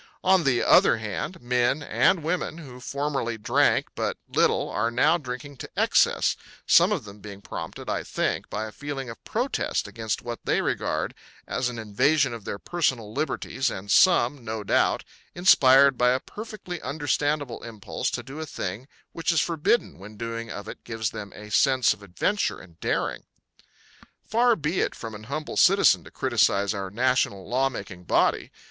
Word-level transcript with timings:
On 0.23 0.45
the 0.45 0.63
other 0.63 0.97
hand, 0.97 1.39
men 1.43 1.83
and 1.83 2.23
women 2.23 2.57
who 2.57 2.79
formerly 2.79 3.37
drank 3.37 3.85
but 3.93 4.17
little 4.27 4.67
are 4.67 4.89
now 4.89 5.19
drinking 5.19 5.57
to 5.57 5.69
excess, 5.77 6.35
some 6.65 6.91
of 6.91 7.03
them 7.03 7.19
being 7.19 7.39
prompted, 7.39 7.87
I 7.87 8.01
think, 8.01 8.49
by 8.49 8.65
a 8.65 8.71
feeling 8.71 9.11
of 9.11 9.23
protest 9.25 9.87
against 9.87 10.23
what 10.23 10.39
they 10.43 10.59
regard 10.59 11.13
as 11.45 11.69
an 11.69 11.77
invasion 11.77 12.33
of 12.33 12.45
their 12.45 12.57
personal 12.57 13.13
liberties 13.13 13.69
and 13.69 13.91
some, 13.91 14.43
no 14.43 14.63
doubt, 14.63 15.03
inspired 15.35 15.99
by 15.99 16.13
a 16.13 16.19
perfectly 16.19 16.81
understandable 16.81 17.61
impulse 17.63 18.09
to 18.09 18.23
do 18.23 18.39
a 18.39 18.45
thing 18.47 18.87
which 19.11 19.31
is 19.31 19.39
forbidden 19.39 19.99
when 19.99 20.13
the 20.13 20.17
doing 20.25 20.49
of 20.49 20.67
it 20.67 20.83
gives 20.83 21.11
them 21.11 21.31
a 21.35 21.51
sense 21.51 21.93
of 21.93 22.01
adventure 22.01 22.59
and 22.59 22.79
daring. 22.79 23.25
Far 24.23 24.55
be 24.55 24.79
it 24.79 24.95
from 24.95 25.13
an 25.13 25.25
humble 25.25 25.57
citizen 25.57 26.03
to 26.05 26.09
criticise 26.09 26.73
our 26.73 26.89
national 26.89 27.47
law 27.47 27.69
making 27.69 28.05
body. 28.05 28.51